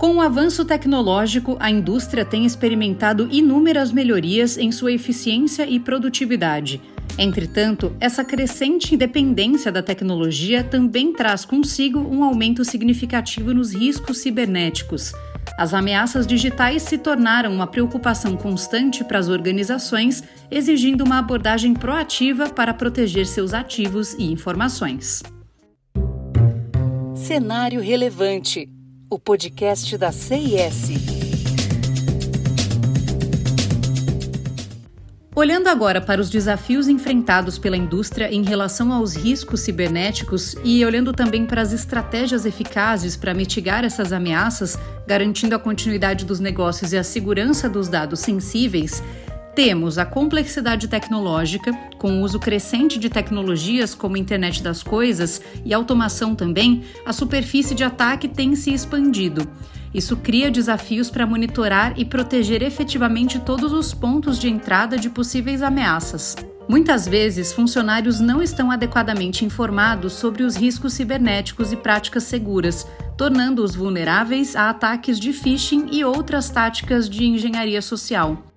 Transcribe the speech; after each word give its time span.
Com 0.00 0.14
o 0.14 0.20
avanço 0.22 0.64
tecnológico, 0.64 1.58
a 1.60 1.70
indústria 1.70 2.24
tem 2.24 2.46
experimentado 2.46 3.28
inúmeras 3.30 3.92
melhorias 3.92 4.56
em 4.56 4.72
sua 4.72 4.92
eficiência 4.92 5.68
e 5.68 5.78
produtividade. 5.78 6.80
Entretanto, 7.18 7.94
essa 8.00 8.24
crescente 8.24 8.96
dependência 8.96 9.70
da 9.70 9.82
tecnologia 9.82 10.64
também 10.64 11.12
traz 11.12 11.44
consigo 11.44 11.98
um 11.98 12.24
aumento 12.24 12.64
significativo 12.64 13.52
nos 13.52 13.74
riscos 13.74 14.20
cibernéticos. 14.20 15.12
As 15.58 15.74
ameaças 15.74 16.26
digitais 16.26 16.80
se 16.80 16.96
tornaram 16.96 17.52
uma 17.52 17.66
preocupação 17.66 18.38
constante 18.38 19.04
para 19.04 19.18
as 19.18 19.28
organizações, 19.28 20.24
exigindo 20.50 21.04
uma 21.04 21.18
abordagem 21.18 21.74
proativa 21.74 22.48
para 22.48 22.72
proteger 22.72 23.26
seus 23.26 23.52
ativos 23.52 24.14
e 24.14 24.32
informações. 24.32 25.22
Cenário 27.14 27.82
Relevante 27.82 28.79
o 29.10 29.18
podcast 29.18 29.98
da 29.98 30.12
CIS. 30.12 30.90
Olhando 35.34 35.66
agora 35.66 36.00
para 36.00 36.20
os 36.20 36.30
desafios 36.30 36.86
enfrentados 36.86 37.58
pela 37.58 37.76
indústria 37.76 38.32
em 38.32 38.44
relação 38.44 38.92
aos 38.92 39.16
riscos 39.16 39.60
cibernéticos 39.60 40.54
e 40.62 40.84
olhando 40.84 41.12
também 41.12 41.44
para 41.44 41.60
as 41.60 41.72
estratégias 41.72 42.46
eficazes 42.46 43.16
para 43.16 43.34
mitigar 43.34 43.84
essas 43.84 44.12
ameaças, 44.12 44.78
garantindo 45.08 45.56
a 45.56 45.58
continuidade 45.58 46.24
dos 46.24 46.38
negócios 46.38 46.92
e 46.92 46.96
a 46.96 47.02
segurança 47.02 47.68
dos 47.68 47.88
dados 47.88 48.20
sensíveis, 48.20 49.02
temos 49.54 49.98
a 49.98 50.04
complexidade 50.04 50.88
tecnológica, 50.88 51.72
com 51.98 52.20
o 52.20 52.22
uso 52.22 52.38
crescente 52.38 52.98
de 52.98 53.10
tecnologias 53.10 53.94
como 53.94 54.16
internet 54.16 54.62
das 54.62 54.82
coisas 54.82 55.40
e 55.64 55.74
automação 55.74 56.34
também, 56.34 56.82
a 57.04 57.12
superfície 57.12 57.74
de 57.74 57.84
ataque 57.84 58.28
tem 58.28 58.54
se 58.54 58.72
expandido. 58.72 59.46
Isso 59.92 60.16
cria 60.16 60.50
desafios 60.50 61.10
para 61.10 61.26
monitorar 61.26 61.94
e 61.96 62.04
proteger 62.04 62.62
efetivamente 62.62 63.40
todos 63.40 63.72
os 63.72 63.92
pontos 63.92 64.38
de 64.38 64.48
entrada 64.48 64.96
de 64.96 65.10
possíveis 65.10 65.62
ameaças. 65.62 66.36
Muitas 66.68 67.08
vezes, 67.08 67.52
funcionários 67.52 68.20
não 68.20 68.40
estão 68.40 68.70
adequadamente 68.70 69.44
informados 69.44 70.12
sobre 70.12 70.44
os 70.44 70.54
riscos 70.54 70.92
cibernéticos 70.92 71.72
e 71.72 71.76
práticas 71.76 72.22
seguras, 72.22 72.86
tornando-os 73.16 73.74
vulneráveis 73.74 74.54
a 74.54 74.70
ataques 74.70 75.18
de 75.18 75.32
phishing 75.32 75.88
e 75.90 76.04
outras 76.04 76.48
táticas 76.48 77.10
de 77.10 77.24
engenharia 77.24 77.82
social. 77.82 78.49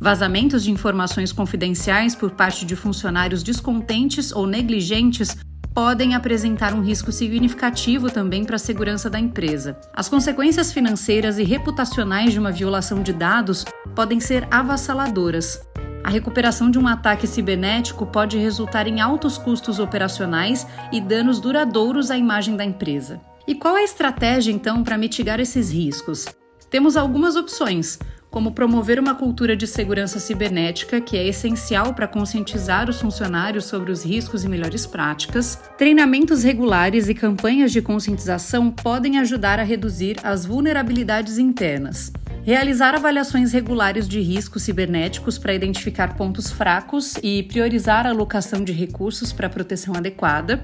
Vazamentos 0.00 0.62
de 0.62 0.70
informações 0.70 1.32
confidenciais 1.32 2.14
por 2.14 2.30
parte 2.30 2.64
de 2.64 2.76
funcionários 2.76 3.42
descontentes 3.42 4.30
ou 4.30 4.46
negligentes 4.46 5.36
podem 5.74 6.14
apresentar 6.14 6.72
um 6.72 6.80
risco 6.80 7.10
significativo 7.10 8.08
também 8.08 8.44
para 8.44 8.56
a 8.56 8.60
segurança 8.60 9.10
da 9.10 9.18
empresa. 9.18 9.76
As 9.92 10.08
consequências 10.08 10.72
financeiras 10.72 11.36
e 11.38 11.42
reputacionais 11.42 12.32
de 12.32 12.38
uma 12.38 12.52
violação 12.52 13.02
de 13.02 13.12
dados 13.12 13.64
podem 13.94 14.20
ser 14.20 14.46
avassaladoras. 14.52 15.60
A 16.04 16.10
recuperação 16.10 16.70
de 16.70 16.78
um 16.78 16.86
ataque 16.86 17.26
cibernético 17.26 18.06
pode 18.06 18.38
resultar 18.38 18.86
em 18.86 19.00
altos 19.00 19.36
custos 19.36 19.80
operacionais 19.80 20.64
e 20.92 21.00
danos 21.00 21.40
duradouros 21.40 22.10
à 22.10 22.16
imagem 22.16 22.56
da 22.56 22.64
empresa. 22.64 23.20
E 23.48 23.54
qual 23.54 23.76
é 23.76 23.80
a 23.80 23.84
estratégia 23.84 24.52
então 24.52 24.84
para 24.84 24.96
mitigar 24.96 25.40
esses 25.40 25.72
riscos? 25.72 26.26
Temos 26.70 26.96
algumas 26.96 27.34
opções 27.34 27.98
como 28.30 28.52
promover 28.52 28.98
uma 29.00 29.14
cultura 29.14 29.56
de 29.56 29.66
segurança 29.66 30.18
cibernética, 30.18 31.00
que 31.00 31.16
é 31.16 31.26
essencial 31.26 31.94
para 31.94 32.06
conscientizar 32.06 32.88
os 32.88 33.00
funcionários 33.00 33.64
sobre 33.64 33.90
os 33.90 34.04
riscos 34.04 34.44
e 34.44 34.48
melhores 34.48 34.86
práticas. 34.86 35.60
Treinamentos 35.76 36.42
regulares 36.42 37.08
e 37.08 37.14
campanhas 37.14 37.72
de 37.72 37.80
conscientização 37.80 38.70
podem 38.70 39.18
ajudar 39.18 39.58
a 39.58 39.64
reduzir 39.64 40.16
as 40.22 40.44
vulnerabilidades 40.44 41.38
internas. 41.38 42.12
Realizar 42.44 42.94
avaliações 42.94 43.52
regulares 43.52 44.08
de 44.08 44.20
riscos 44.20 44.62
cibernéticos 44.62 45.36
para 45.36 45.52
identificar 45.52 46.16
pontos 46.16 46.50
fracos 46.50 47.14
e 47.22 47.42
priorizar 47.42 48.06
a 48.06 48.10
alocação 48.10 48.64
de 48.64 48.72
recursos 48.72 49.32
para 49.32 49.50
proteção 49.50 49.94
adequada 49.94 50.62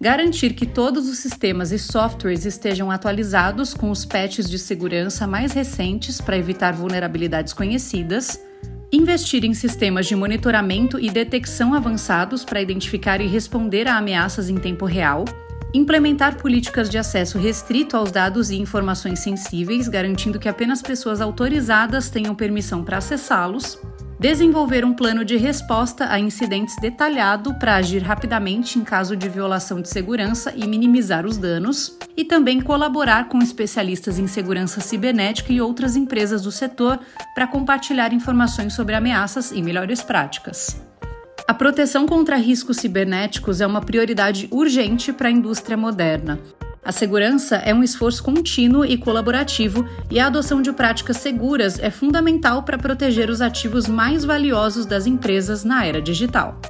Garantir 0.00 0.52
que 0.52 0.66
todos 0.66 1.08
os 1.08 1.18
sistemas 1.18 1.72
e 1.72 1.78
softwares 1.78 2.44
estejam 2.44 2.90
atualizados 2.90 3.72
com 3.72 3.90
os 3.90 4.04
patches 4.04 4.48
de 4.48 4.58
segurança 4.58 5.26
mais 5.26 5.52
recentes 5.52 6.20
para 6.20 6.36
evitar 6.36 6.74
vulnerabilidades 6.74 7.54
conhecidas. 7.54 8.38
Investir 8.92 9.44
em 9.44 9.54
sistemas 9.54 10.06
de 10.06 10.14
monitoramento 10.14 11.00
e 11.00 11.10
detecção 11.10 11.72
avançados 11.72 12.44
para 12.44 12.60
identificar 12.60 13.22
e 13.22 13.26
responder 13.26 13.88
a 13.88 13.96
ameaças 13.96 14.50
em 14.50 14.56
tempo 14.56 14.84
real. 14.84 15.24
Implementar 15.72 16.36
políticas 16.36 16.90
de 16.90 16.98
acesso 16.98 17.38
restrito 17.38 17.96
aos 17.96 18.10
dados 18.10 18.50
e 18.50 18.56
informações 18.56 19.20
sensíveis, 19.20 19.88
garantindo 19.88 20.38
que 20.38 20.48
apenas 20.48 20.82
pessoas 20.82 21.22
autorizadas 21.22 22.10
tenham 22.10 22.34
permissão 22.34 22.84
para 22.84 22.98
acessá-los 22.98 23.78
Desenvolver 24.18 24.82
um 24.82 24.94
plano 24.94 25.26
de 25.26 25.36
resposta 25.36 26.10
a 26.10 26.18
incidentes 26.18 26.74
detalhado 26.80 27.52
para 27.58 27.76
agir 27.76 28.02
rapidamente 28.02 28.78
em 28.78 28.82
caso 28.82 29.14
de 29.14 29.28
violação 29.28 29.82
de 29.82 29.90
segurança 29.90 30.54
e 30.56 30.66
minimizar 30.66 31.26
os 31.26 31.36
danos. 31.36 31.98
E 32.16 32.24
também 32.24 32.58
colaborar 32.58 33.28
com 33.28 33.42
especialistas 33.42 34.18
em 34.18 34.26
segurança 34.26 34.80
cibernética 34.80 35.52
e 35.52 35.60
outras 35.60 35.96
empresas 35.96 36.42
do 36.42 36.50
setor 36.50 36.98
para 37.34 37.46
compartilhar 37.46 38.14
informações 38.14 38.72
sobre 38.72 38.94
ameaças 38.94 39.52
e 39.52 39.60
melhores 39.60 40.00
práticas. 40.00 40.80
A 41.46 41.52
proteção 41.52 42.06
contra 42.06 42.36
riscos 42.36 42.78
cibernéticos 42.78 43.60
é 43.60 43.66
uma 43.66 43.82
prioridade 43.82 44.48
urgente 44.50 45.12
para 45.12 45.28
a 45.28 45.30
indústria 45.30 45.76
moderna. 45.76 46.40
A 46.86 46.92
segurança 46.92 47.56
é 47.56 47.74
um 47.74 47.82
esforço 47.82 48.22
contínuo 48.22 48.84
e 48.84 48.96
colaborativo, 48.96 49.84
e 50.08 50.20
a 50.20 50.28
adoção 50.28 50.62
de 50.62 50.72
práticas 50.72 51.16
seguras 51.16 51.80
é 51.80 51.90
fundamental 51.90 52.62
para 52.62 52.78
proteger 52.78 53.28
os 53.28 53.40
ativos 53.40 53.88
mais 53.88 54.24
valiosos 54.24 54.86
das 54.86 55.04
empresas 55.04 55.64
na 55.64 55.84
era 55.84 56.00
digital. 56.00 56.60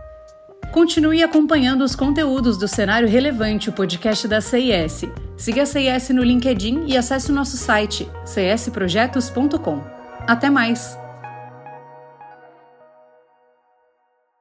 Continue 0.72 1.22
acompanhando 1.22 1.84
os 1.84 1.94
conteúdos 1.94 2.56
do 2.56 2.66
Cenário 2.66 3.06
Relevante, 3.06 3.68
o 3.68 3.72
podcast 3.74 4.26
da 4.26 4.40
CIS. 4.40 5.04
Siga 5.36 5.64
a 5.64 5.66
CIS 5.66 6.08
no 6.08 6.22
LinkedIn 6.22 6.86
e 6.86 6.96
acesse 6.96 7.30
o 7.30 7.34
nosso 7.34 7.58
site 7.58 8.08
csprojetos.com. 8.24 9.84
Até 10.26 10.48
mais! 10.48 11.05